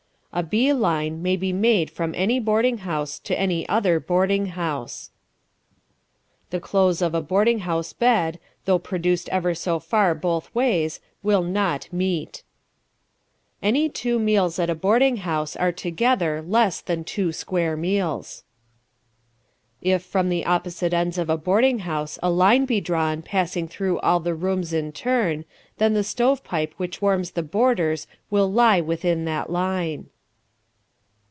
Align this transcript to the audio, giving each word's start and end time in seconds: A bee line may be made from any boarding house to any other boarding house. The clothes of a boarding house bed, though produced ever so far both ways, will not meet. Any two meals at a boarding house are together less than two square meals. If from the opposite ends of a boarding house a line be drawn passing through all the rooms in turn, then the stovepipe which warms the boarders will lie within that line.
A 0.33 0.43
bee 0.43 0.71
line 0.71 1.21
may 1.21 1.35
be 1.35 1.51
made 1.51 1.89
from 1.91 2.15
any 2.15 2.39
boarding 2.39 2.77
house 2.79 3.19
to 3.19 3.37
any 3.37 3.67
other 3.67 3.99
boarding 3.99 4.45
house. 4.45 5.11
The 6.51 6.61
clothes 6.61 7.01
of 7.01 7.13
a 7.13 7.21
boarding 7.21 7.59
house 7.59 7.91
bed, 7.91 8.39
though 8.63 8.79
produced 8.79 9.27
ever 9.27 9.53
so 9.53 9.77
far 9.77 10.15
both 10.15 10.49
ways, 10.55 11.01
will 11.21 11.43
not 11.43 11.91
meet. 11.91 12.43
Any 13.61 13.89
two 13.89 14.19
meals 14.19 14.57
at 14.57 14.69
a 14.69 14.73
boarding 14.73 15.17
house 15.17 15.57
are 15.57 15.73
together 15.73 16.41
less 16.41 16.79
than 16.79 17.03
two 17.03 17.33
square 17.33 17.75
meals. 17.75 18.45
If 19.81 20.01
from 20.01 20.29
the 20.29 20.45
opposite 20.45 20.93
ends 20.93 21.17
of 21.17 21.29
a 21.29 21.35
boarding 21.35 21.79
house 21.79 22.17
a 22.23 22.29
line 22.29 22.63
be 22.63 22.79
drawn 22.79 23.21
passing 23.21 23.67
through 23.67 23.99
all 23.99 24.21
the 24.21 24.33
rooms 24.33 24.71
in 24.71 24.93
turn, 24.93 25.43
then 25.77 25.93
the 25.93 26.05
stovepipe 26.05 26.73
which 26.77 27.01
warms 27.01 27.31
the 27.31 27.43
boarders 27.43 28.07
will 28.29 28.49
lie 28.49 28.79
within 28.79 29.25
that 29.25 29.49
line. 29.49 30.07